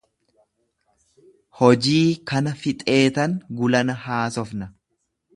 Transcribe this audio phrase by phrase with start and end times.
[1.59, 1.99] Hojii
[2.31, 4.69] kana fixeetan gulana haasofna.